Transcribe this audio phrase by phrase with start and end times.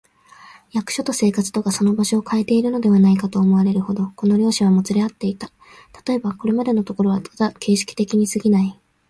[0.71, 5.51] 役所と生活とがその場所をかえているのではないか、と思われるほど、この両者はもつれ合っていた。
[5.91, 8.79] たとえば、これまでのところはただ形式的にすぎない、